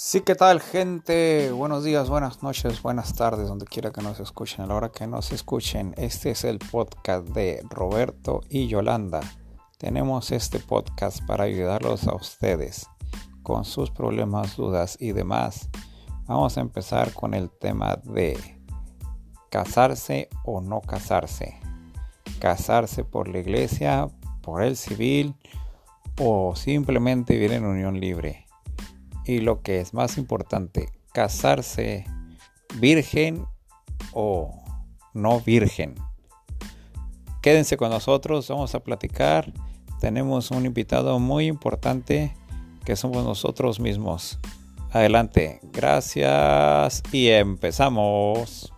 Sí, 0.00 0.20
¿qué 0.20 0.36
tal 0.36 0.60
gente? 0.60 1.50
Buenos 1.50 1.82
días, 1.82 2.08
buenas 2.08 2.40
noches, 2.40 2.82
buenas 2.82 3.16
tardes, 3.16 3.48
donde 3.48 3.66
quiera 3.66 3.90
que 3.90 4.00
nos 4.00 4.20
escuchen, 4.20 4.60
a 4.60 4.68
la 4.68 4.76
hora 4.76 4.92
que 4.92 5.08
nos 5.08 5.32
escuchen. 5.32 5.92
Este 5.96 6.30
es 6.30 6.44
el 6.44 6.60
podcast 6.60 7.26
de 7.30 7.64
Roberto 7.68 8.42
y 8.48 8.68
Yolanda. 8.68 9.20
Tenemos 9.76 10.30
este 10.30 10.60
podcast 10.60 11.26
para 11.26 11.42
ayudarlos 11.42 12.06
a 12.06 12.14
ustedes 12.14 12.86
con 13.42 13.64
sus 13.64 13.90
problemas, 13.90 14.56
dudas 14.56 14.96
y 15.00 15.10
demás. 15.10 15.68
Vamos 16.28 16.56
a 16.56 16.60
empezar 16.60 17.12
con 17.12 17.34
el 17.34 17.50
tema 17.50 17.96
de 18.04 18.38
casarse 19.50 20.28
o 20.44 20.60
no 20.60 20.80
casarse. 20.80 21.58
Casarse 22.38 23.02
por 23.02 23.26
la 23.26 23.40
iglesia, 23.40 24.06
por 24.42 24.62
el 24.62 24.76
civil 24.76 25.34
o 26.20 26.54
simplemente 26.54 27.34
vivir 27.34 27.52
en 27.52 27.66
unión 27.66 27.98
libre 27.98 28.47
y 29.28 29.40
lo 29.40 29.60
que 29.60 29.80
es 29.80 29.92
más 29.92 30.16
importante, 30.16 30.88
casarse 31.12 32.06
virgen 32.76 33.44
o 34.12 34.64
no 35.12 35.40
virgen. 35.40 35.94
Quédense 37.42 37.76
con 37.76 37.90
nosotros, 37.90 38.48
vamos 38.48 38.74
a 38.74 38.80
platicar. 38.80 39.52
Tenemos 40.00 40.50
un 40.50 40.64
invitado 40.64 41.18
muy 41.18 41.46
importante 41.46 42.34
que 42.84 42.96
somos 42.96 43.22
nosotros 43.22 43.80
mismos. 43.80 44.38
Adelante, 44.90 45.60
gracias 45.72 47.02
y 47.12 47.28
empezamos. 47.28 48.72